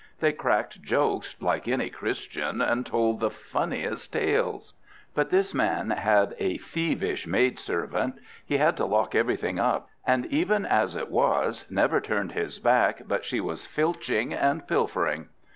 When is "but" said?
5.13-5.29, 13.07-13.23